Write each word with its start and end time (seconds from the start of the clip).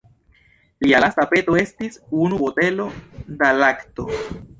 Lia 0.85 1.01
lasta 1.03 1.25
peto 1.33 1.57
estis 1.63 1.99
unu 2.23 2.39
botelo 2.45 2.87
da 3.43 3.51
lakto. 3.61 4.07